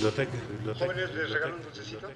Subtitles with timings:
[0.00, 0.86] Biblioteca, biblioteca.
[0.86, 2.08] Jóvenes les regalan un dulcecito.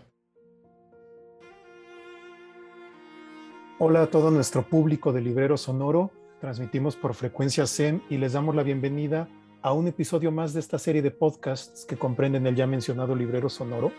[3.79, 6.11] Hola a todo nuestro público de Librero Sonoro.
[6.41, 9.29] Transmitimos por frecuencia SEM y les damos la bienvenida
[9.61, 13.51] a un episodio más de esta serie de podcasts que comprenden el ya mencionado Librero
[13.51, 13.93] Sonoro.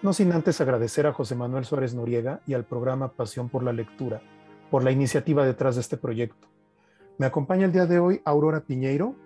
[0.00, 3.72] No sin antes agradecer a José Manuel Suárez Noriega y al programa Pasión por la
[3.72, 4.22] Lectura
[4.70, 6.46] por la iniciativa detrás de este proyecto.
[7.18, 9.16] Me acompaña el día de hoy Aurora Piñeiro,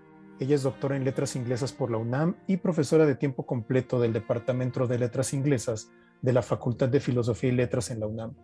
[0.41, 4.13] ella es doctora en Letras Inglesas por la UNAM y profesora de tiempo completo del
[4.13, 5.91] Departamento de Letras Inglesas
[6.23, 8.35] de la Facultad de Filosofía y Letras en la UNAM.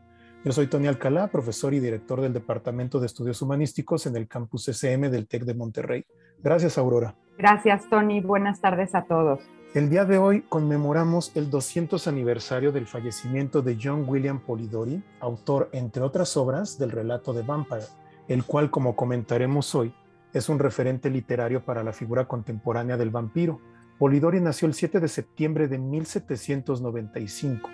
[0.45, 4.69] Yo soy Tony Alcalá, profesor y director del Departamento de Estudios Humanísticos en el campus
[4.69, 6.05] SM del TEC de Monterrey.
[6.43, 7.15] Gracias, Aurora.
[7.39, 8.21] Gracias, Tony.
[8.21, 9.41] Buenas tardes a todos.
[9.73, 15.69] El día de hoy conmemoramos el 200 aniversario del fallecimiento de John William Polidori, autor,
[15.73, 17.87] entre otras obras, del relato de Vampire,
[18.29, 19.95] el cual, como comentaremos hoy,
[20.35, 23.61] es un referente literario para la figura contemporánea del vampiro.
[23.99, 27.71] Polidori nació el 7 de septiembre de 1795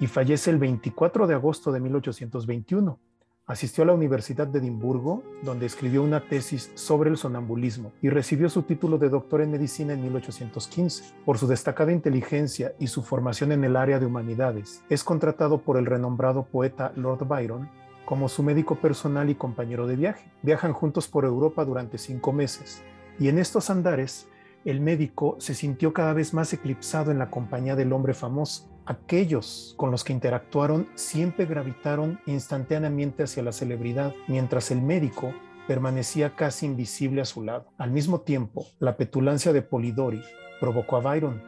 [0.00, 2.98] y fallece el 24 de agosto de 1821.
[3.46, 8.48] Asistió a la Universidad de Edimburgo, donde escribió una tesis sobre el sonambulismo y recibió
[8.48, 11.16] su título de doctor en medicina en 1815.
[11.26, 15.76] Por su destacada inteligencia y su formación en el área de humanidades, es contratado por
[15.76, 17.68] el renombrado poeta Lord Byron
[18.04, 20.30] como su médico personal y compañero de viaje.
[20.42, 22.82] Viajan juntos por Europa durante cinco meses
[23.18, 24.28] y en estos andares
[24.64, 28.70] el médico se sintió cada vez más eclipsado en la compañía del hombre famoso.
[28.86, 35.32] Aquellos con los que interactuaron siempre gravitaron instantáneamente hacia la celebridad, mientras el médico
[35.66, 37.66] permanecía casi invisible a su lado.
[37.78, 40.22] Al mismo tiempo, la petulancia de Polidori
[40.60, 41.42] provocó a Byron,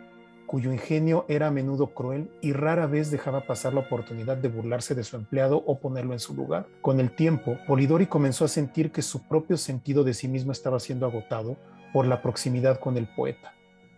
[0.46, 4.94] cuyo ingenio era a menudo cruel y rara vez dejaba pasar la oportunidad de burlarse
[4.94, 6.66] de su empleado o ponerlo en su lugar.
[6.80, 10.80] Con el tiempo, Polidori comenzó a sentir que su propio sentido de sí mismo estaba
[10.80, 11.56] siendo agotado
[11.92, 13.52] por la proximidad con el poeta.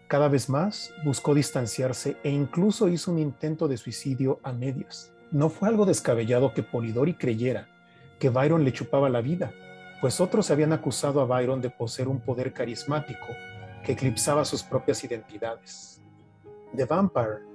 [0.09, 5.13] Cada vez más buscó distanciarse e incluso hizo un intento de suicidio a medias.
[5.31, 7.69] No fue algo descabellado que Polidori creyera
[8.19, 9.53] que Byron le chupaba la vida,
[10.01, 13.27] pues otros habían acusado a Byron de poseer un poder carismático
[13.85, 16.01] que eclipsaba sus propias identidades.
[16.77, 17.49] The Vampire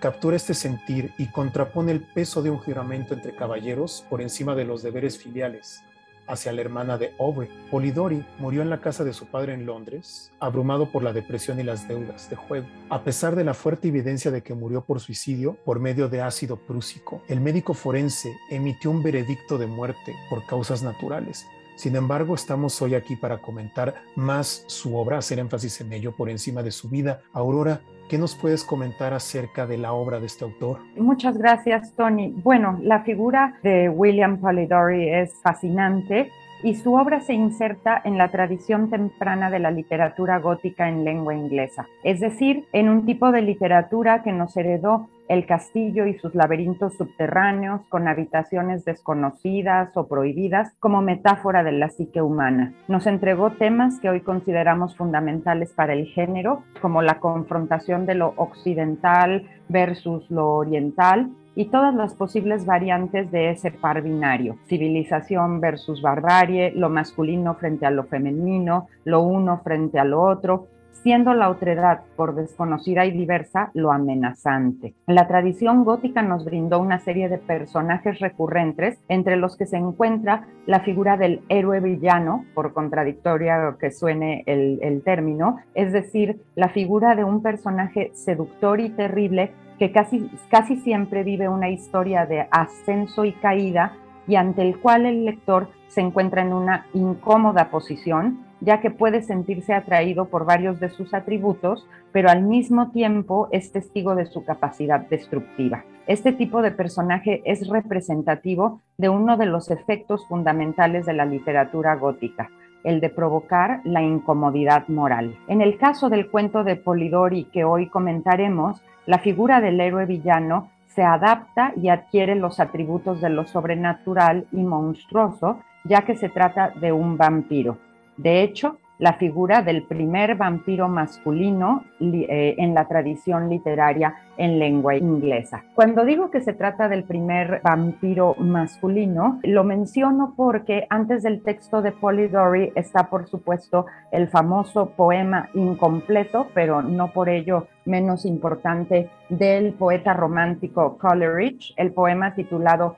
[0.00, 4.64] captura este sentir y contrapone el peso de un juramento entre caballeros por encima de
[4.64, 5.82] los deberes filiales
[6.26, 7.48] hacia la hermana de Aubrey.
[7.70, 11.62] Polidori murió en la casa de su padre en Londres, abrumado por la depresión y
[11.62, 12.66] las deudas de juego.
[12.88, 16.56] A pesar de la fuerte evidencia de que murió por suicidio por medio de ácido
[16.56, 21.46] prúsico, el médico forense emitió un veredicto de muerte por causas naturales.
[21.76, 26.28] Sin embargo, estamos hoy aquí para comentar más su obra, hacer énfasis en ello por
[26.28, 27.20] encima de su vida.
[27.32, 30.78] Aurora, ¿Qué nos puedes comentar acerca de la obra de este autor?
[30.96, 32.32] Muchas gracias, Tony.
[32.36, 36.30] Bueno, la figura de William Polidori es fascinante
[36.62, 41.34] y su obra se inserta en la tradición temprana de la literatura gótica en lengua
[41.34, 46.34] inglesa, es decir, en un tipo de literatura que nos heredó el castillo y sus
[46.34, 52.72] laberintos subterráneos con habitaciones desconocidas o prohibidas como metáfora de la psique humana.
[52.88, 58.34] Nos entregó temas que hoy consideramos fundamentales para el género, como la confrontación de lo
[58.36, 66.02] occidental versus lo oriental y todas las posibles variantes de ese par binario, civilización versus
[66.02, 70.68] barbarie, lo masculino frente a lo femenino, lo uno frente a lo otro,
[71.02, 74.94] siendo la otredad, por desconocida y diversa, lo amenazante.
[75.06, 80.46] La tradición gótica nos brindó una serie de personajes recurrentes, entre los que se encuentra
[80.66, 86.68] la figura del héroe villano, por contradictoria que suene el, el término, es decir, la
[86.68, 92.48] figura de un personaje seductor y terrible que casi, casi siempre vive una historia de
[92.50, 93.92] ascenso y caída
[94.26, 99.22] y ante el cual el lector se encuentra en una incómoda posición ya que puede
[99.22, 104.44] sentirse atraído por varios de sus atributos, pero al mismo tiempo es testigo de su
[104.44, 105.84] capacidad destructiva.
[106.06, 111.96] Este tipo de personaje es representativo de uno de los efectos fundamentales de la literatura
[111.96, 112.50] gótica,
[112.84, 115.36] el de provocar la incomodidad moral.
[115.48, 120.70] En el caso del cuento de Polidori que hoy comentaremos, la figura del héroe villano
[120.86, 126.70] se adapta y adquiere los atributos de lo sobrenatural y monstruoso, ya que se trata
[126.70, 127.76] de un vampiro.
[128.16, 134.96] De hecho, la figura del primer vampiro masculino eh, en la tradición literaria en lengua
[134.96, 135.64] inglesa.
[135.74, 141.82] Cuando digo que se trata del primer vampiro masculino, lo menciono porque antes del texto
[141.82, 149.10] de Polidori está, por supuesto, el famoso poema incompleto, pero no por ello menos importante,
[149.28, 152.96] del poeta romántico Coleridge, el poema titulado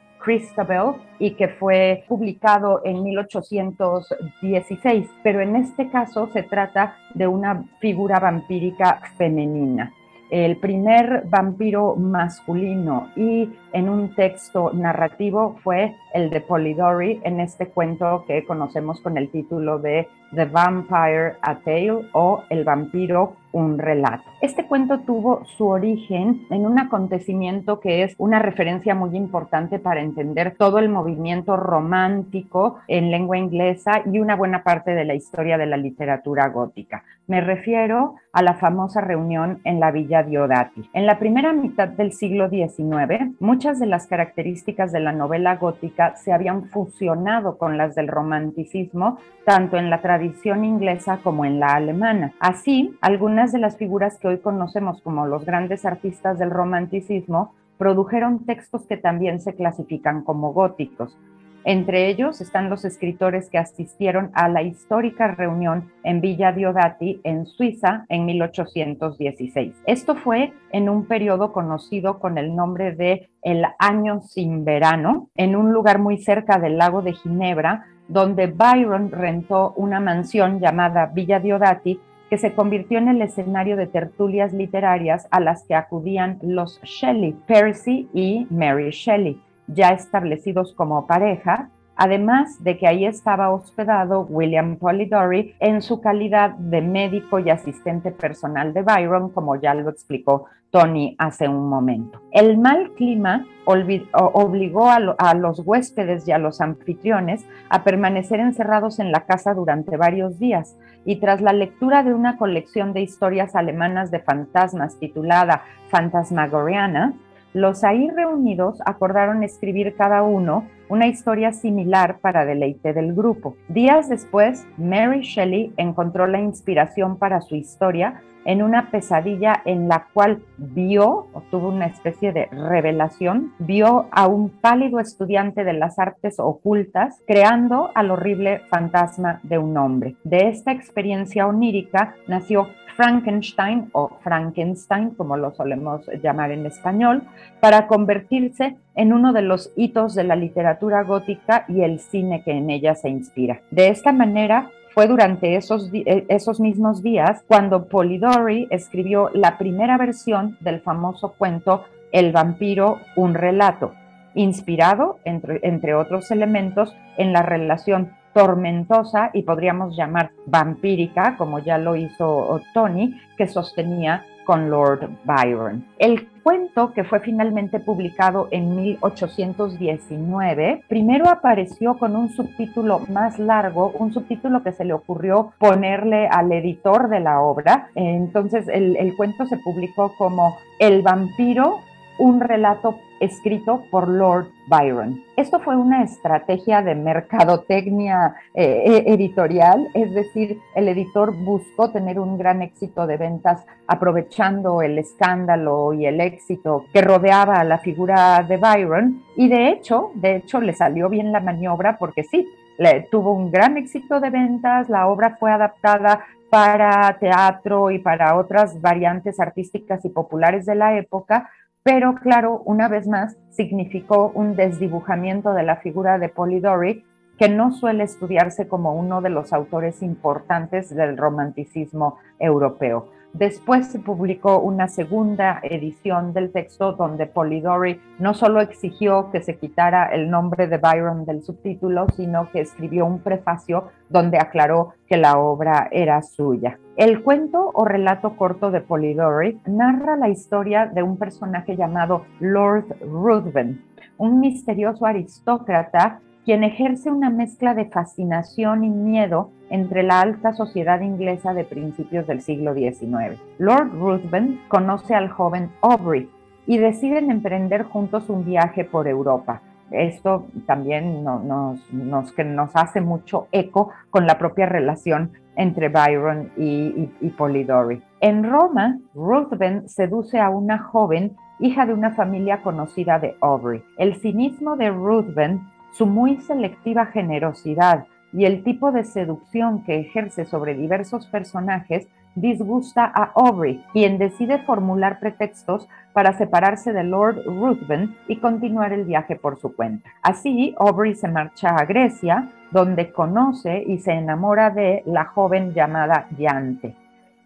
[1.19, 8.21] Y que fue publicado en 1816, pero en este caso se trata de una figura
[8.21, 9.95] vampírica femenina.
[10.31, 17.69] El primer vampiro masculino y en un texto narrativo fue el de Polidori en este
[17.69, 23.79] cuento que conocemos con el título de The Vampire a Tale o El vampiro un
[23.79, 24.25] relato.
[24.41, 30.01] Este cuento tuvo su origen en un acontecimiento que es una referencia muy importante para
[30.01, 35.59] entender todo el movimiento romántico en lengua inglesa y una buena parte de la historia
[35.59, 37.05] de la literatura gótica.
[37.27, 40.89] Me refiero a la famosa reunión en la Villa Diodati.
[40.95, 46.17] En la primera mitad del siglo XIX, muchas de las características de la novela gótica
[46.17, 51.75] se habían fusionado con las del romanticismo, tanto en la tradición inglesa como en la
[51.75, 52.33] alemana.
[52.41, 58.45] Así, algunas de las figuras que hoy conocemos como los grandes artistas del romanticismo produjeron
[58.45, 61.17] textos que también se clasifican como góticos.
[61.65, 67.47] Entre ellos están los escritores que asistieron a la histórica reunión en Villa Diodati, en
[67.47, 69.75] Suiza, en 1816.
[69.85, 75.57] Esto fue en un periodo conocido con el nombre de el Año sin Verano, en
[75.57, 81.39] un lugar muy cerca del lago de Ginebra, donde Byron rentó una mansión llamada Villa
[81.39, 86.81] Diodati que se convirtió en el escenario de tertulias literarias a las que acudían los
[86.83, 94.23] Shelley, Percy y Mary Shelley ya establecidos como pareja, además de que ahí estaba hospedado
[94.31, 99.91] William Polidori en su calidad de médico y asistente personal de Byron, como ya lo
[99.91, 102.21] explicó Tony hace un momento.
[102.31, 109.11] El mal clima obligó a, los huéspedes y a los anfitriones a permanecer encerrados en
[109.11, 114.11] la casa durante varios días y tras la lectura de una colección de historias alemanas
[114.11, 117.15] de fantasmas titulada Fantasmagoriana,
[117.53, 123.57] los ahí reunidos acordaron escribir cada uno una historia similar para deleite del grupo.
[123.69, 130.07] Días después, Mary Shelley encontró la inspiración para su historia en una pesadilla en la
[130.15, 135.99] cual vio, o tuvo una especie de revelación, vio a un pálido estudiante de las
[135.99, 140.17] artes ocultas creando al horrible fantasma de un hombre.
[140.25, 142.69] De esta experiencia onírica nació
[142.99, 147.23] Frankenstein o Frankenstein, como lo solemos llamar en español,
[147.61, 152.51] para convertirse en uno de los hitos de la literatura gótica y el cine que
[152.51, 153.61] en ella se inspira.
[153.71, 159.97] De esta manera, fue durante esos, eh, esos mismos días cuando Polidori escribió la primera
[159.97, 163.93] versión del famoso cuento El vampiro, un relato,
[164.35, 171.77] inspirado, entre, entre otros elementos, en la relación tormentosa y podríamos llamar vampírica, como ya
[171.77, 175.85] lo hizo Tony, que sostenía con Lord Byron.
[175.99, 183.91] El cuento, que fue finalmente publicado en 1819, primero apareció con un subtítulo más largo,
[183.99, 187.91] un subtítulo que se le ocurrió ponerle al editor de la obra.
[187.97, 191.81] Entonces el, el cuento se publicó como El vampiro
[192.21, 195.23] un relato escrito por Lord Byron.
[195.37, 202.19] Esto fue una estrategia de mercadotecnia eh, eh, editorial, es decir, el editor buscó tener
[202.19, 207.79] un gran éxito de ventas aprovechando el escándalo y el éxito que rodeaba a la
[207.79, 212.47] figura de Byron y de hecho, de hecho le salió bien la maniobra porque sí,
[212.79, 218.37] le, tuvo un gran éxito de ventas, la obra fue adaptada para teatro y para
[218.37, 221.51] otras variantes artísticas y populares de la época,
[221.89, 227.03] pero claro, una vez más, significó un desdibujamiento de la figura de Polidori
[227.39, 233.09] que no suele estudiarse como uno de los autores importantes del romanticismo europeo.
[233.35, 239.59] Después se publicó una segunda edición del texto donde Polidori no solo exigió que se
[239.59, 245.19] quitara el nombre de Byron del subtítulo, sino que escribió un prefacio donde aclaró que
[245.19, 246.79] la obra era suya.
[246.97, 252.97] El cuento o relato corto de Polidori narra la historia de un personaje llamado Lord
[253.01, 253.85] Ruthven,
[254.17, 261.03] un misterioso aristócrata quien ejerce una mezcla de fascinación y miedo entre la alta sociedad
[261.03, 263.39] inglesa de principios del siglo XIX.
[263.59, 266.27] Lord Ruthven conoce al joven Aubrey
[266.67, 269.61] y deciden emprender juntos un viaje por Europa.
[269.91, 278.01] Esto también nos, hace mucho eco con la propia relación entre Byron y Polidori.
[278.21, 283.83] En Roma, Ruthven seduce a una joven hija de una familia conocida de Aubrey.
[283.99, 285.61] El cinismo de Ruthven,
[285.93, 293.05] su muy selectiva generosidad, y el tipo de seducción que ejerce sobre diversos personajes disgusta
[293.05, 299.37] a Aubrey, quien decide formular pretextos para separarse de Lord Ruthven y continuar el viaje
[299.37, 300.11] por su cuenta.
[300.23, 306.27] Así, Aubrey se marcha a Grecia, donde conoce y se enamora de la joven llamada
[306.37, 306.95] Yante.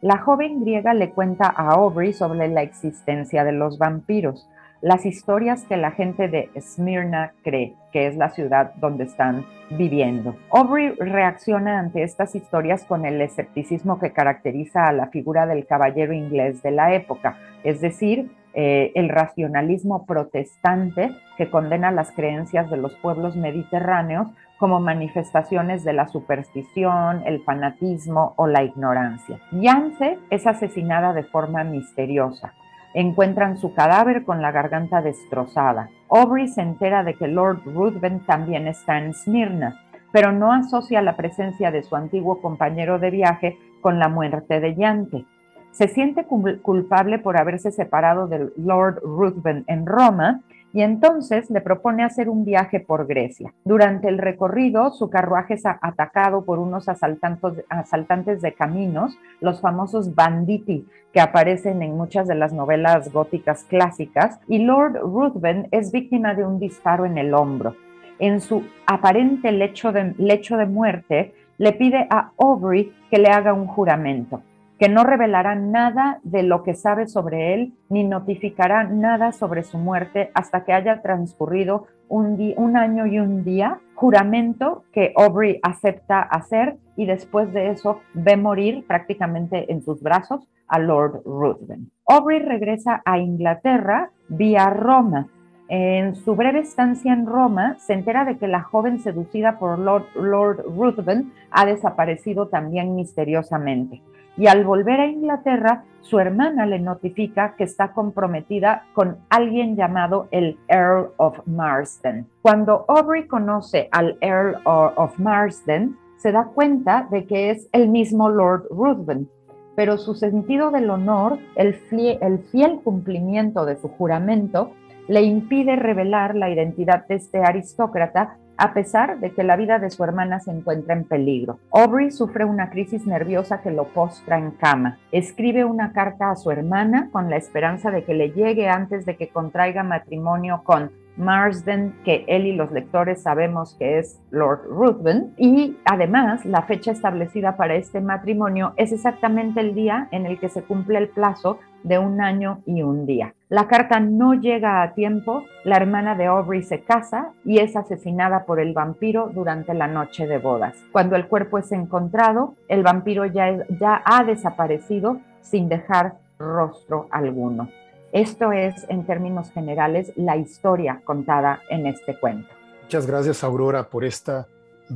[0.00, 4.48] La joven griega le cuenta a Aubrey sobre la existencia de los vampiros,
[4.82, 10.34] las historias que la gente de Smyrna cree, que es la ciudad donde están viviendo.
[10.50, 16.12] Aubrey reacciona ante estas historias con el escepticismo que caracteriza a la figura del caballero
[16.12, 22.76] inglés de la época, es decir, eh, el racionalismo protestante que condena las creencias de
[22.76, 24.26] los pueblos mediterráneos
[24.58, 29.38] como manifestaciones de la superstición, el fanatismo o la ignorancia.
[29.52, 32.52] Yance es asesinada de forma misteriosa.
[32.94, 35.88] Encuentran su cadáver con la garganta destrozada.
[36.10, 39.80] Aubrey se entera de que Lord Ruthven también está en Smyrna,
[40.12, 44.74] pero no asocia la presencia de su antiguo compañero de viaje con la muerte de
[44.74, 45.24] Yante.
[45.70, 52.02] Se siente culpable por haberse separado del Lord Ruthven en Roma y entonces le propone
[52.02, 53.52] hacer un viaje por Grecia.
[53.64, 60.86] Durante el recorrido, su carruaje es atacado por unos asaltantes de caminos, los famosos banditi,
[61.12, 66.44] que aparecen en muchas de las novelas góticas clásicas, y Lord Ruthven es víctima de
[66.44, 67.76] un disparo en el hombro.
[68.18, 73.52] En su aparente lecho de, lecho de muerte, le pide a Aubrey que le haga
[73.52, 74.42] un juramento
[74.82, 79.78] que no revelará nada de lo que sabe sobre él, ni notificará nada sobre su
[79.78, 86.78] muerte hasta que haya transcurrido un, año y un día, juramento que Aubrey acepta hacer
[86.96, 91.92] y después de eso ve morir prácticamente en sus brazos a Lord Ruthven.
[92.04, 95.28] Aubrey regresa a Inglaterra vía Roma.
[95.68, 100.06] En su breve estancia en Roma, se entera de que la joven seducida por Lord,
[100.16, 104.02] Lord Ruthven ha desaparecido también misteriosamente
[104.36, 110.28] y al volver a Inglaterra, su hermana le notifica que está comprometida con alguien llamado
[110.30, 112.26] el Earl of Marsden.
[112.42, 118.28] Cuando Aubrey conoce al Earl of Marsden, se da cuenta de que es el mismo
[118.28, 119.28] Lord Ruthven,
[119.74, 121.76] pero su sentido del honor, el,
[122.20, 124.72] el fiel cumplimiento de su juramento,
[125.08, 129.90] le impide revelar la identidad de este aristócrata a pesar de que la vida de
[129.90, 131.58] su hermana se encuentra en peligro.
[131.72, 134.98] Aubrey sufre una crisis nerviosa que lo postra en cama.
[135.10, 139.16] Escribe una carta a su hermana con la esperanza de que le llegue antes de
[139.16, 145.34] que contraiga matrimonio con Marsden, que él y los lectores sabemos que es Lord Ruthven,
[145.36, 150.48] y además la fecha establecida para este matrimonio es exactamente el día en el que
[150.48, 153.34] se cumple el plazo de un año y un día.
[153.48, 158.44] La carta no llega a tiempo, la hermana de Aubrey se casa y es asesinada
[158.44, 160.76] por el vampiro durante la noche de bodas.
[160.92, 167.68] Cuando el cuerpo es encontrado, el vampiro ya, ya ha desaparecido sin dejar rostro alguno.
[168.12, 172.48] Esto es, en términos generales, la historia contada en este cuento.
[172.82, 174.46] Muchas gracias, Aurora, por esta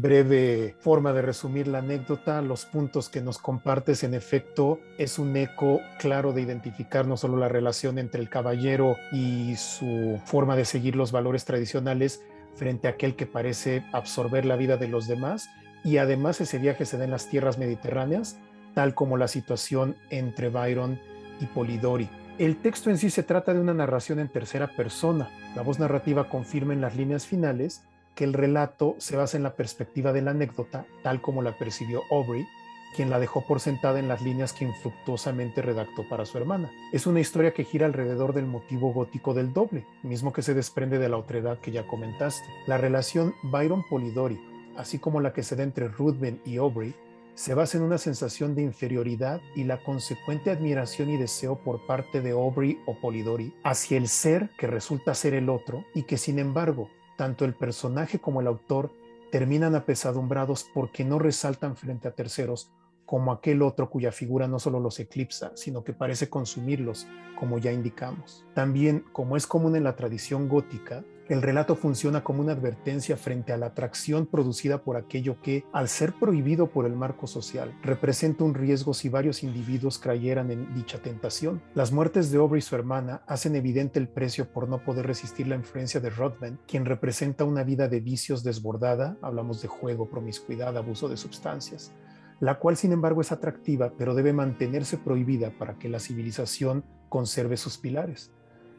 [0.00, 2.42] breve forma de resumir la anécdota.
[2.42, 7.36] Los puntos que nos compartes, en efecto, es un eco claro de identificar no solo
[7.36, 12.22] la relación entre el caballero y su forma de seguir los valores tradicionales
[12.54, 15.48] frente a aquel que parece absorber la vida de los demás.
[15.84, 18.38] Y además ese viaje se da en las tierras mediterráneas,
[18.74, 20.98] tal como la situación entre Byron
[21.40, 22.08] y Polidori.
[22.38, 25.30] El texto en sí se trata de una narración en tercera persona.
[25.54, 27.82] La voz narrativa confirma en las líneas finales
[28.16, 32.02] que el relato se basa en la perspectiva de la anécdota, tal como la percibió
[32.10, 32.48] Aubrey,
[32.96, 36.72] quien la dejó por sentada en las líneas que infructuosamente redactó para su hermana.
[36.92, 40.98] Es una historia que gira alrededor del motivo gótico del doble, mismo que se desprende
[40.98, 42.48] de la otredad que ya comentaste.
[42.66, 44.40] La relación Byron-Polidori,
[44.76, 46.94] así como la que se da entre Ruthven y Aubrey,
[47.34, 52.22] se basa en una sensación de inferioridad y la consecuente admiración y deseo por parte
[52.22, 56.38] de Aubrey o Polidori hacia el ser que resulta ser el otro y que sin
[56.38, 58.92] embargo tanto el personaje como el autor
[59.32, 62.70] terminan apesadumbrados porque no resaltan frente a terceros
[63.06, 67.06] como aquel otro cuya figura no solo los eclipsa, sino que parece consumirlos,
[67.38, 68.44] como ya indicamos.
[68.54, 73.52] También, como es común en la tradición gótica, el relato funciona como una advertencia frente
[73.52, 78.44] a la atracción producida por aquello que, al ser prohibido por el marco social, representa
[78.44, 81.60] un riesgo si varios individuos cayeran en dicha tentación.
[81.74, 85.48] Las muertes de Aubrey y su hermana hacen evidente el precio por no poder resistir
[85.48, 90.76] la influencia de Rodman, quien representa una vida de vicios desbordada, hablamos de juego, promiscuidad,
[90.76, 91.92] abuso de sustancias,
[92.40, 97.56] la cual sin embargo es atractiva, pero debe mantenerse prohibida para que la civilización conserve
[97.56, 98.30] sus pilares.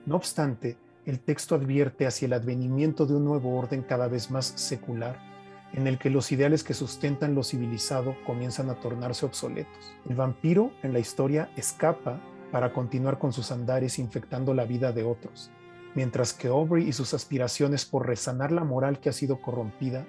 [0.05, 4.45] No obstante, el texto advierte hacia el advenimiento de un nuevo orden cada vez más
[4.45, 5.17] secular,
[5.73, 9.95] en el que los ideales que sustentan lo civilizado comienzan a tornarse obsoletos.
[10.07, 12.21] El vampiro en la historia escapa
[12.51, 15.51] para continuar con sus andares infectando la vida de otros,
[15.95, 20.05] mientras que Aubrey y sus aspiraciones por resanar la moral que ha sido corrompida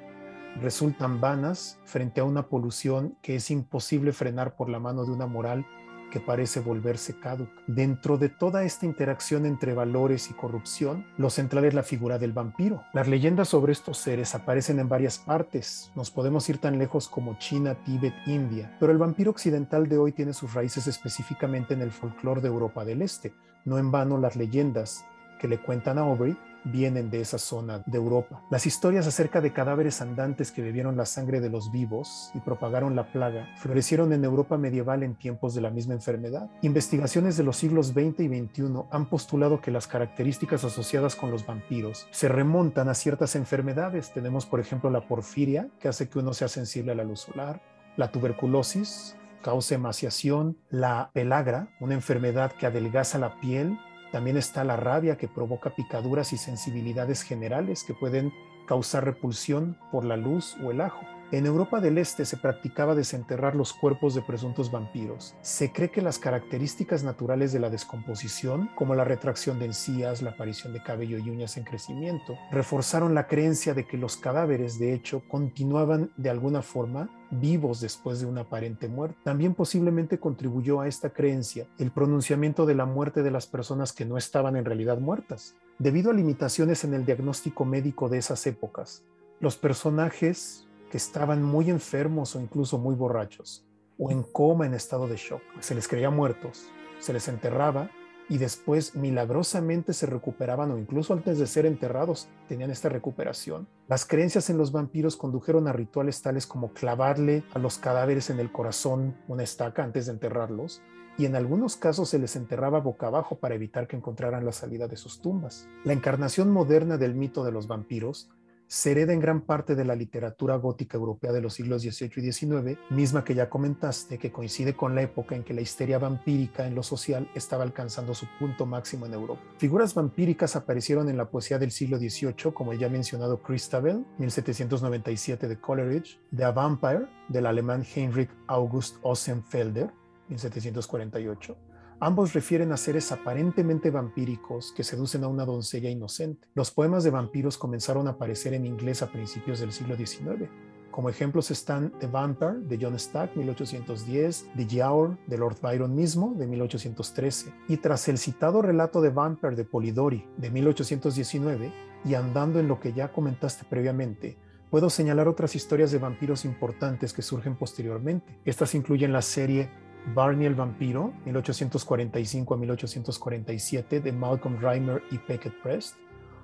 [0.61, 5.27] resultan vanas frente a una polución que es imposible frenar por la mano de una
[5.27, 5.67] moral
[6.11, 7.53] que parece volverse caduca.
[7.67, 12.33] Dentro de toda esta interacción entre valores y corrupción, lo central es la figura del
[12.33, 12.83] vampiro.
[12.93, 15.91] Las leyendas sobre estos seres aparecen en varias partes.
[15.95, 20.12] Nos podemos ir tan lejos como China, Tíbet, India, pero el vampiro occidental de hoy
[20.12, 23.33] tiene sus raíces específicamente en el folclore de Europa del Este.
[23.65, 25.05] No en vano las leyendas
[25.38, 28.43] que le cuentan a Aubrey vienen de esa zona de Europa.
[28.50, 32.97] Las historias acerca de cadáveres andantes que bebieron la sangre de los vivos y propagaron
[32.97, 36.50] la plaga florecieron en Europa medieval en tiempos de la misma enfermedad.
[36.62, 41.47] Investigaciones de los siglos XX y XXI han postulado que las características asociadas con los
[41.47, 44.12] vampiros se remontan a ciertas enfermedades.
[44.12, 47.61] Tenemos, por ejemplo, la porfiria, que hace que uno sea sensible a la luz solar,
[47.97, 53.79] la tuberculosis, causa emaciación, la pelagra, una enfermedad que adelgaza la piel
[54.12, 58.33] también está la rabia que provoca picaduras y sensibilidades generales que pueden
[58.67, 61.05] causar repulsión por la luz o el ajo.
[61.31, 65.35] En Europa del Este se practicaba desenterrar los cuerpos de presuntos vampiros.
[65.43, 70.31] Se cree que las características naturales de la descomposición, como la retracción de encías, la
[70.31, 74.95] aparición de cabello y uñas en crecimiento, reforzaron la creencia de que los cadáveres, de
[74.95, 79.18] hecho, continuaban de alguna forma vivos después de una aparente muerte.
[79.25, 84.04] También posiblemente contribuyó a esta creencia el pronunciamiento de la muerte de las personas que
[84.04, 85.54] no estaban en realidad muertas.
[85.78, 89.04] Debido a limitaciones en el diagnóstico médico de esas épocas,
[89.40, 93.64] los personajes que estaban muy enfermos o incluso muy borrachos,
[93.99, 95.42] o en coma en estado de shock.
[95.61, 96.66] Se les creía muertos,
[96.99, 97.90] se les enterraba
[98.28, 103.68] y después milagrosamente se recuperaban o incluso antes de ser enterrados tenían esta recuperación.
[103.88, 108.40] Las creencias en los vampiros condujeron a rituales tales como clavarle a los cadáveres en
[108.40, 110.82] el corazón una estaca antes de enterrarlos
[111.16, 114.87] y en algunos casos se les enterraba boca abajo para evitar que encontraran la salida
[114.87, 115.68] de sus tumbas.
[115.85, 118.31] La encarnación moderna del mito de los vampiros
[118.68, 122.33] se hereda en gran parte de la literatura gótica europea de los siglos XVIII y
[122.33, 126.66] XIX, misma que ya comentaste, que coincide con la época en que la histeria vampírica
[126.66, 129.40] en lo social estaba alcanzando su punto máximo en Europa.
[129.57, 135.48] Figuras vampíricas aparecieron en la poesía del siglo XVIII, como el ya mencionado Christabel, 1797
[135.48, 139.90] de Coleridge, The Vampire, del alemán Heinrich August Ossenfelder,
[140.28, 141.57] 1748,
[142.00, 146.46] Ambos refieren a seres aparentemente vampíricos que seducen a una doncella inocente.
[146.54, 150.48] Los poemas de vampiros comenzaron a aparecer en inglés a principios del siglo XIX.
[150.92, 156.34] Como ejemplos están The Vampire de John Stack, 1810, The Giaour de Lord Byron mismo,
[156.38, 157.52] de 1813.
[157.66, 161.72] Y tras el citado relato de Vampire de Polidori, de 1819,
[162.04, 164.38] y andando en lo que ya comentaste previamente,
[164.70, 168.38] puedo señalar otras historias de vampiros importantes que surgen posteriormente.
[168.44, 169.68] Estas incluyen la serie
[170.14, 175.97] Barney el vampiro, 1845 a 1847, de Malcolm Reimer y Beckett Prest,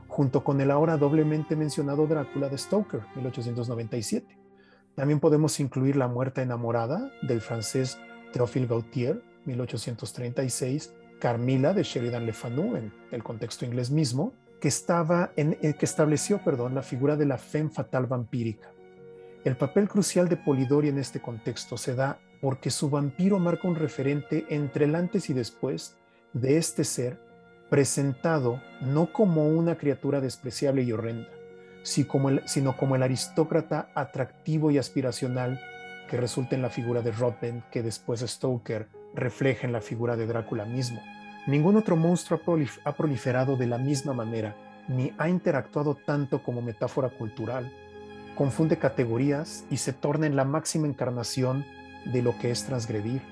[0.08, 4.38] junto con el ahora doblemente mencionado Drácula de Stoker, 1897.
[4.94, 7.98] También podemos incluir La muerta enamorada, del francés
[8.32, 15.32] Théophile Gautier, 1836, Carmila de Sheridan Le Fanu, en el contexto inglés mismo, que, estaba
[15.36, 18.70] en, eh, que estableció perdón, la figura de la femme fatal vampírica.
[19.44, 23.74] El papel crucial de Polidori en este contexto se da porque su vampiro marca un
[23.74, 25.96] referente entre el antes y después
[26.34, 27.18] de este ser
[27.70, 31.30] presentado no como una criatura despreciable y horrenda,
[31.82, 35.58] sino como el aristócrata atractivo y aspiracional
[36.10, 40.26] que resulta en la figura de Rothbend, que después Stoker refleja en la figura de
[40.26, 41.00] Drácula mismo.
[41.46, 42.42] Ningún otro monstruo
[42.84, 44.54] ha proliferado de la misma manera,
[44.86, 47.72] ni ha interactuado tanto como metáfora cultural.
[48.34, 51.64] Confunde categorías y se torna en la máxima encarnación
[52.06, 53.22] de lo que es transgredir.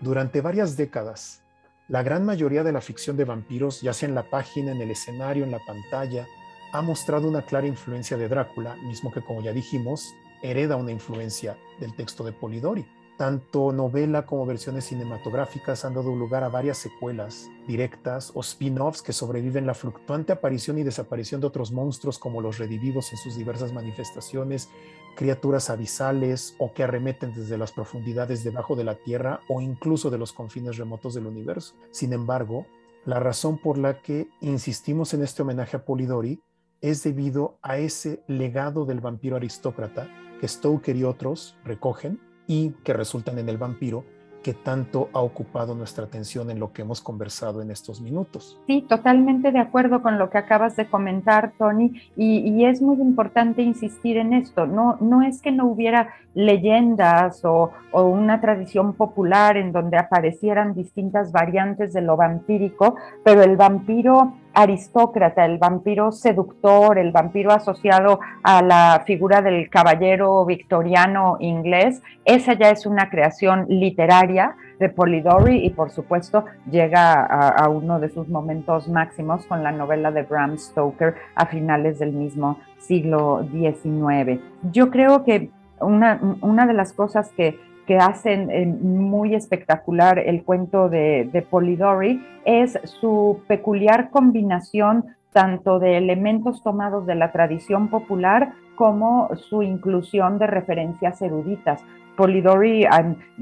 [0.00, 1.42] Durante varias décadas,
[1.88, 4.90] la gran mayoría de la ficción de vampiros, ya sea en la página, en el
[4.90, 6.26] escenario, en la pantalla,
[6.72, 11.56] ha mostrado una clara influencia de Drácula, mismo que, como ya dijimos, hereda una influencia
[11.80, 12.86] del texto de Polidori.
[13.20, 19.12] Tanto novela como versiones cinematográficas han dado lugar a varias secuelas directas o spin-offs que
[19.12, 23.74] sobreviven la fluctuante aparición y desaparición de otros monstruos como los redivivos en sus diversas
[23.74, 24.70] manifestaciones,
[25.16, 30.16] criaturas abisales o que arremeten desde las profundidades debajo de la Tierra o incluso de
[30.16, 31.74] los confines remotos del universo.
[31.90, 32.64] Sin embargo,
[33.04, 36.40] la razón por la que insistimos en este homenaje a Polidori
[36.80, 40.08] es debido a ese legado del vampiro aristócrata
[40.40, 44.04] que Stoker y otros recogen y que resultan en el vampiro
[44.42, 48.58] que tanto ha ocupado nuestra atención en lo que hemos conversado en estos minutos.
[48.66, 53.62] Sí, totalmente de acuerdo con lo que acabas de comentar, Tony, y, es muy importante
[53.62, 54.66] insistir en esto.
[54.66, 60.74] No, no es que no hubiera leyendas o, o, una tradición popular en donde aparecieran
[60.74, 68.20] distintas variantes de lo vampírico, pero el vampiro aristócrata, el vampiro seductor, el vampiro asociado
[68.42, 75.64] a la figura del caballero victoriano inglés, esa ya es una creación literaria de Polidori
[75.64, 80.56] y por supuesto llega a, uno de sus momentos máximos con la novela de Bram
[80.56, 84.40] Stoker a finales del mismo siglo XIX.
[84.72, 87.58] Yo creo que una, una de las cosas que
[87.90, 95.96] que hacen eh, muy espectacular el cuento de, Polidori es su peculiar combinación tanto de
[95.96, 101.82] elementos tomados de la tradición popular como su inclusión de referencias eruditas.
[102.16, 102.86] Polidori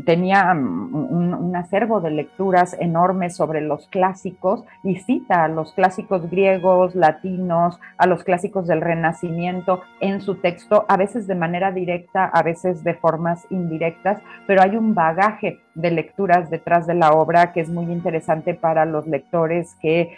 [0.05, 6.96] tenía un, acervo de lecturas enormes sobre los clásicos y cita a los clásicos griegos,
[6.96, 12.42] latinos, a los clásicos del Renacimiento en su texto, a veces de manera directa, a
[12.42, 17.61] veces de formas indirectas, pero hay un bagaje de lecturas detrás de la obra que
[17.61, 20.16] es muy interesante para los lectores que,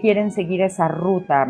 [0.00, 1.46] quieren seguir esa ruta,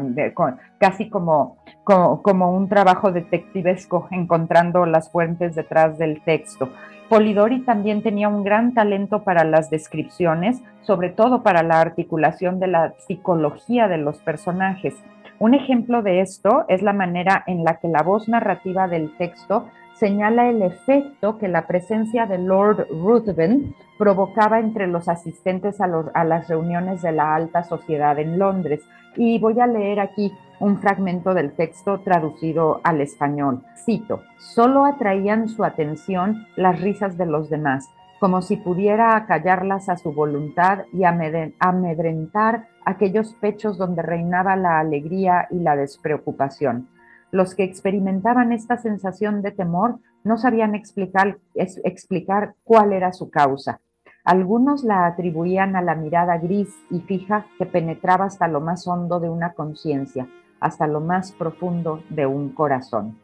[0.83, 6.71] casi como, como, un trabajo detectivesco, encontrando las fuentes detrás del texto.
[7.09, 12.66] Polidori también tenía un gran talento para las descripciones, sobre todo para la articulación de
[12.66, 14.97] la psicología de los personajes.
[15.38, 19.68] Un ejemplo de esto es la manera en la que la voz narrativa del texto
[19.95, 25.87] señala el efecto que la presencia de Lord Ruthven provocaba entre los asistentes a,
[26.25, 28.81] las reuniones de la alta sociedad en Londres.
[29.14, 33.64] Y voy a leer aquí un fragmento del texto traducido al español.
[33.85, 39.96] Cito, solo atraían su atención las risas de los demás, como si pudiera acallarlas a
[39.96, 46.88] su voluntad y amedrentar aquellos pechos donde reinaba la alegría y la despreocupación.
[47.33, 53.81] Los que experimentaban esta sensación de temor no sabían explicar, explicar cuál era su causa.
[54.25, 59.18] Algunos la atribuían a la mirada gris y fija que penetraba hasta lo más hondo
[59.18, 60.29] de una conciencia,
[60.62, 63.18] hasta lo más profundo de un corazón.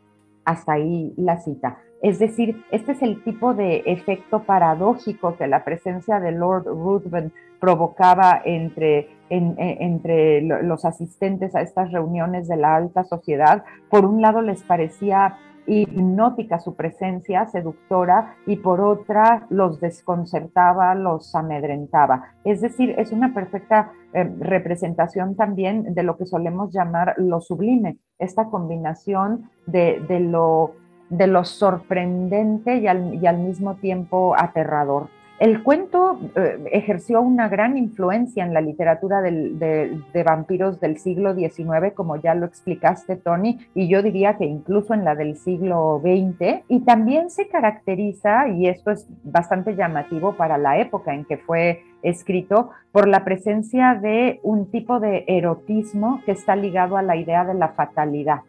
[0.45, 1.79] Hasta ahí la cita.
[2.03, 7.33] Es decir, este es el tipo de efecto paradójico que la presencia de Lord Ruthven
[7.61, 13.65] provocaba entre, entre los asistentes a estas reuniones de la alta sociedad.
[13.89, 21.35] Por un lado les parecía hipnótica su presencia, seductora, y por otra los desconcertaba, los
[21.35, 22.33] amedrentaba.
[22.45, 27.99] Es decir, es una perfecta eh, representación también de lo que solemos llamar lo sublime,
[28.19, 30.75] esta combinación de, de lo
[31.11, 35.09] de lo sorprendente y al, mismo tiempo aterrador.
[35.39, 41.93] El cuento eh, ejerció una gran influencia en la literatura de, vampiros del siglo XIX,
[41.95, 46.65] como ya lo explicaste, Tony, y yo diría que incluso en la del siglo XX,
[46.69, 51.83] y también se caracteriza, y esto es bastante llamativo para la época en que fue
[52.03, 57.45] escrito, por la presencia de un tipo de erotismo que está ligado a la idea
[57.45, 58.41] de la fatalidad.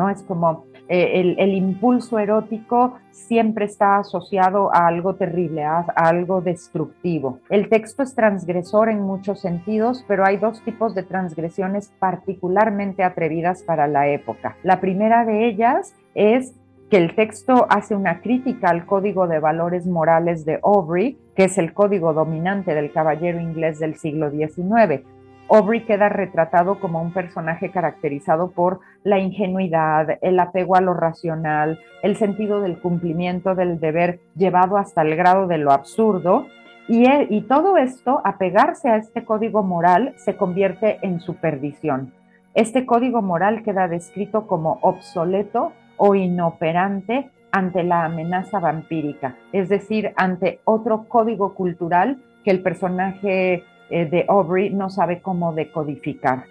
[0.00, 0.08] ¿No?
[0.08, 7.40] Es como eh, el, impulso erótico siempre está asociado a algo terrible, a, algo destructivo.
[7.50, 13.62] El texto es transgresor en muchos sentidos, pero hay dos tipos de transgresiones particularmente atrevidas
[13.62, 14.56] para la época.
[14.62, 16.54] La primera de ellas es
[16.90, 21.58] que el texto hace una crítica al código de valores morales de Aubrey, que es
[21.58, 25.04] el código dominante del caballero inglés del siglo XIX.
[25.50, 31.80] Aubrey queda retratado como un personaje caracterizado por la ingenuidad, el apego a lo racional,
[32.02, 36.46] el sentido del cumplimiento del deber llevado hasta el grado de lo absurdo.
[36.86, 42.12] Y, y todo esto, apegarse a este código moral, se convierte en su perdición.
[42.54, 50.12] Este código moral queda descrito como obsoleto o inoperante ante la amenaza vampírica, es decir,
[50.16, 56.44] ante otro código cultural que el personaje eh, de Aubrey no sabe cómo decodificar.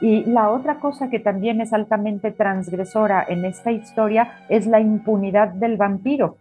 [0.00, 5.48] Y la otra cosa que también es altamente transgresora en esta historia es la impunidad
[5.48, 6.36] del vampiro.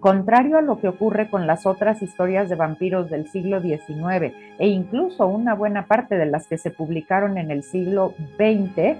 [0.00, 4.68] Contrario a lo que ocurre con las otras historias de vampiros del siglo XIX e
[4.68, 8.98] incluso una buena parte de las que se publicaron en el siglo XX,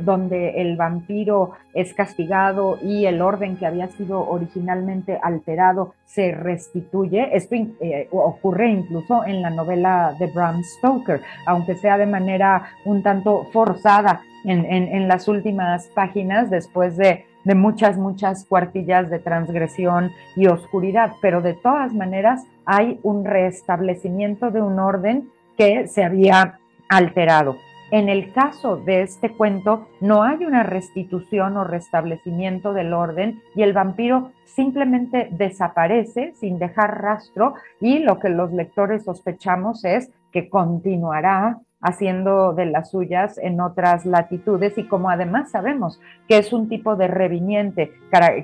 [0.00, 7.36] donde el vampiro es castigado y el orden que había sido originalmente alterado se restituye.
[7.36, 13.02] Esto eh, ocurre incluso en la novela de Bram Stoker, aunque sea de manera un
[13.02, 21.12] tanto forzada en, las últimas páginas después de, muchas, muchas cuartillas de transgresión y oscuridad,
[21.20, 27.56] pero de todas maneras hay un restablecimiento de un orden que se había alterado.
[27.92, 33.62] En el caso de este cuento, no hay una restitución o restablecimiento del orden y
[33.62, 40.48] el vampiro simplemente desaparece sin dejar rastro y lo que los lectores sospechamos es que
[40.48, 46.68] continuará haciendo de las suyas en otras latitudes y como además sabemos que es un
[46.68, 47.92] tipo de reviniente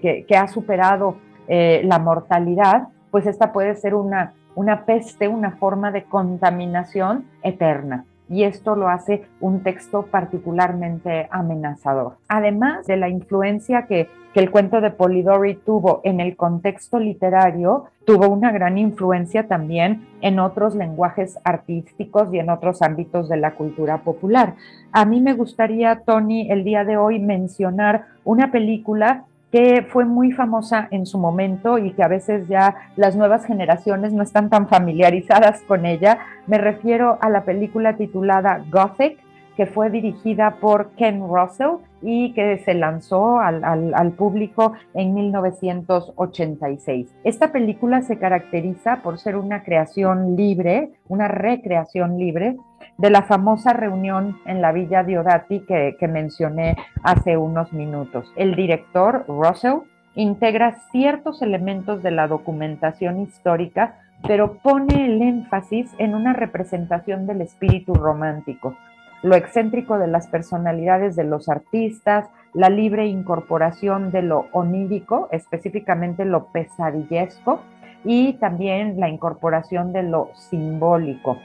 [0.00, 1.16] que, ha superado
[1.48, 8.04] eh, la mortalidad, pues esta puede ser una, una peste, una forma de contaminación eterna
[8.28, 12.16] y esto lo hace un texto particularmente amenazador.
[12.28, 18.30] Además de la influencia que, el cuento de Polidori tuvo en el contexto literario, tuvo
[18.30, 23.98] una gran influencia también en otros lenguajes artísticos y en otros ámbitos de la cultura
[23.98, 24.54] popular.
[24.90, 30.32] A mí me gustaría, Tony, el día de hoy mencionar una película que fue muy
[30.32, 34.66] famosa en su momento y que a veces ya las nuevas generaciones no están tan
[34.66, 36.20] familiarizadas con ella.
[36.46, 39.18] Me refiero a la película titulada Gothic,
[39.54, 47.14] que fue dirigida por Ken Russell y que se lanzó al, al, público en 1986.
[47.22, 52.56] Esta película se caracteriza por ser una creación libre, una recreación libre
[53.02, 58.32] de la famosa reunión en la Villa Diodati que, que mencioné hace unos minutos.
[58.36, 59.80] El director, Russell,
[60.14, 67.40] integra ciertos elementos de la documentación histórica, pero pone el énfasis en una representación del
[67.40, 68.76] espíritu romántico,
[69.24, 76.24] lo excéntrico de las personalidades de los artistas, la libre incorporación de lo onírico, específicamente
[76.24, 77.62] lo pesadillesco,
[78.04, 81.38] y también la incorporación de lo simbólico.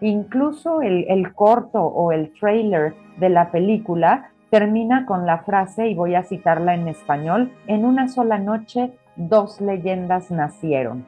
[0.00, 6.14] Incluso el, corto o el trailer de la película termina con la frase, y voy
[6.14, 11.06] a citarla en español, en una sola noche dos leyendas nacieron.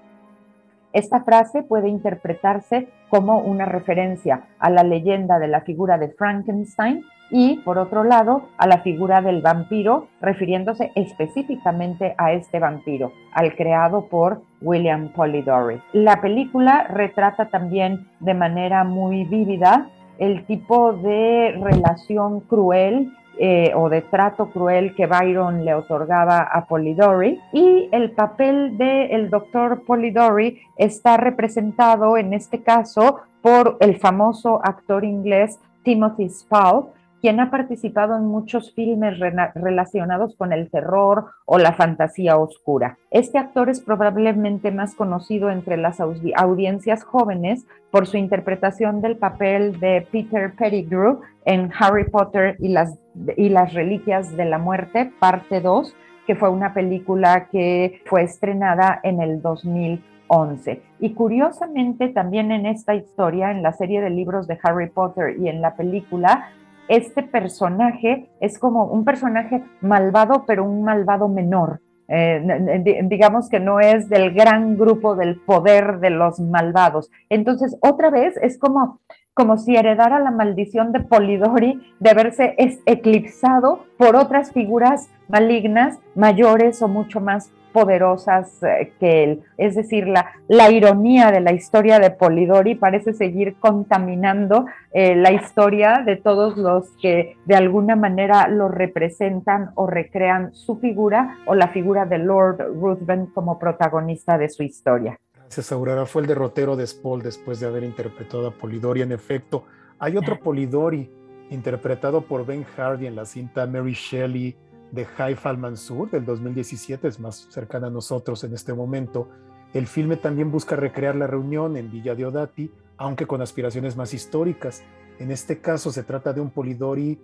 [0.92, 7.04] Esta frase puede interpretarse como una referencia a la leyenda de la figura de Frankenstein
[7.30, 13.54] y, por otro lado, a la figura del vampiro, refiriéndose específicamente a este vampiro, al
[13.54, 15.80] creado por William Polidori.
[15.92, 23.90] La película retrata también de manera muy vívida el tipo de relación cruel eh, o
[23.90, 29.82] de trato cruel que Byron le otorgaba a Polidori y el papel del el doctor
[29.84, 36.86] Polidori está representado en este caso por el famoso actor inglés Timothy Spall,
[37.26, 42.98] quien ha participado en muchos filmes relacionados con el terror o la fantasía oscura.
[43.10, 49.80] Este actor es probablemente más conocido entre las audiencias jóvenes por su interpretación del papel
[49.80, 52.96] de Peter Pettigrew en Harry Potter y las,
[53.36, 55.96] y las Reliquias de la Muerte, parte 2,
[56.28, 60.80] que fue una película que fue estrenada en el 2011.
[61.00, 65.48] Y curiosamente también en esta historia, en la serie de libros de Harry Potter y
[65.48, 66.52] en la película,
[66.88, 71.80] este personaje es como un personaje malvado, pero un malvado menor.
[72.08, 77.10] Eh, digamos que no es del gran grupo del poder de los malvados.
[77.28, 79.00] Entonces, otra vez es como,
[79.34, 82.54] como si heredara la maldición de Polidori de verse
[82.86, 89.42] eclipsado por otras figuras malignas, mayores o mucho más poderosas eh, que él.
[89.58, 95.30] Es decir, la, la, ironía de la historia de Polidori parece seguir contaminando eh, la
[95.30, 101.54] historia de todos los que de alguna manera lo representan o recrean su figura o
[101.54, 105.20] la figura de Lord Ruthven como protagonista de su historia.
[105.34, 106.06] Gracias, Aurora.
[106.06, 109.02] Fue el derrotero de Spall después de haber interpretado a Polidori.
[109.02, 109.64] En efecto,
[109.98, 111.10] hay otro Polidori
[111.50, 114.56] interpretado por Ben Hardy en la cinta Mary Shelley
[114.92, 119.28] de Haifa al-Mansur del 2017, es más cercana a nosotros en este momento.
[119.72, 124.82] El filme también busca recrear la reunión en Villa Diodati, aunque con aspiraciones más históricas.
[125.18, 127.20] En este caso se trata de un Polidori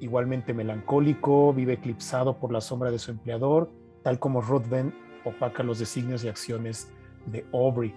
[0.00, 3.70] igualmente melancólico, vive eclipsado por la sombra de su empleador,
[4.02, 4.92] tal como Ruthven
[5.24, 6.90] opaca los designios y acciones
[7.26, 7.94] de Aubrey.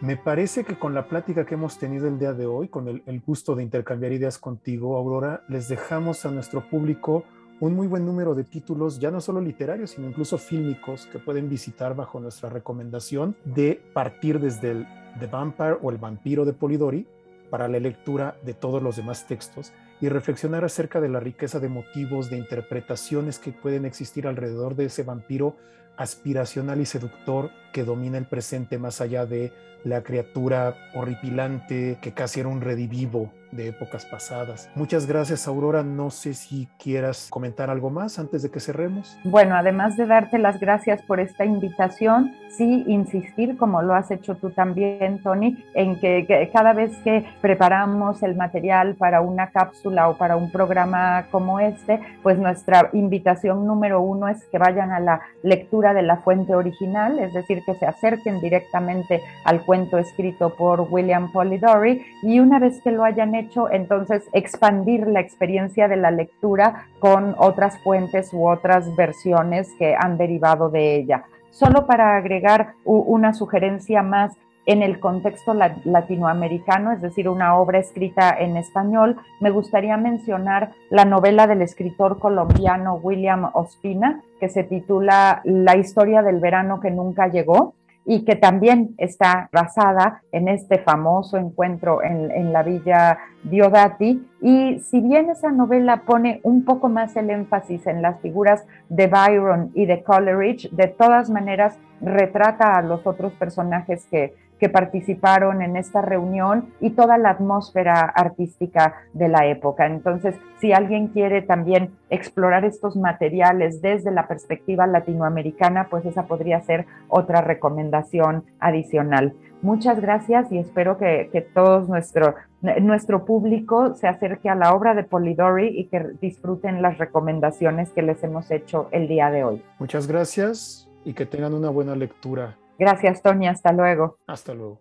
[0.00, 3.20] Me parece que con la plática que hemos tenido el día de hoy, con el
[3.20, 7.24] gusto de intercambiar ideas contigo, Aurora, les dejamos a nuestro público
[7.62, 11.48] un muy buen número de títulos, ya no solo literarios, sino incluso fílmicos, que pueden
[11.48, 14.86] visitar bajo nuestra recomendación de partir desde el
[15.20, 17.06] The Vampire o El Vampiro de Polidori
[17.50, 21.68] para la lectura de todos los demás textos y reflexionar acerca de la riqueza de
[21.68, 25.54] motivos, de interpretaciones que pueden existir alrededor de ese vampiro
[25.96, 29.52] aspiracional y seductor que domina el presente más allá de
[29.84, 34.68] la criatura horripilante que casi era un redivivo de épocas pasadas.
[34.74, 35.82] Muchas gracias, Aurora.
[35.82, 39.16] No sé si quieras comentar algo más antes de que cerremos.
[39.24, 44.36] Bueno, además de darte las gracias por esta invitación, sí insistir, como lo has hecho
[44.36, 50.16] tú también, Tony, en que, cada vez que preparamos el material para una cápsula o
[50.16, 55.20] para un programa como este, pues nuestra invitación número uno es que vayan a la
[55.42, 60.80] lectura de la fuente original, es decir, que se acerquen directamente al cuento escrito por
[60.90, 66.10] William Polidori y una vez que lo hayan hecho, entonces expandir la experiencia de la
[66.10, 71.24] lectura con otras fuentes u otras versiones que han derivado de ella.
[71.50, 78.30] Solo para agregar una sugerencia más en el contexto latinoamericano, es decir, una obra escrita
[78.38, 85.40] en español, me gustaría mencionar la novela del escritor colombiano William Ospina, que se titula
[85.44, 91.36] La historia del verano que nunca llegó y que también está basada en este famoso
[91.36, 94.26] encuentro en, la villa Diodati.
[94.40, 99.06] Y si bien esa novela pone un poco más el énfasis en las figuras de
[99.06, 105.60] Byron y de Coleridge, de todas maneras retrata a los otros personajes que, que participaron
[105.60, 109.88] en esta reunión y toda la atmósfera artística de la época.
[109.88, 116.60] Entonces, si alguien quiere también explorar estos materiales desde la perspectiva latinoamericana, pues esa podría
[116.60, 119.34] ser otra recomendación adicional.
[119.62, 122.36] Muchas gracias y espero que, que todo nuestro,
[122.80, 128.02] nuestro público se acerque a la obra de Polidori y que disfruten las recomendaciones que
[128.02, 129.62] les hemos hecho el día de hoy.
[129.80, 132.54] Muchas gracias y que tengan una buena lectura.
[132.82, 133.46] Gracias, Tony.
[133.46, 134.18] Hasta luego.
[134.26, 134.80] Hasta luego.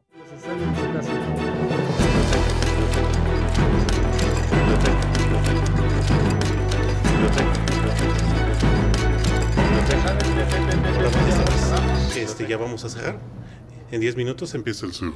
[12.17, 13.19] Este, ya vamos a cerrar.
[13.91, 15.13] En 10 minutos empieza el cerro.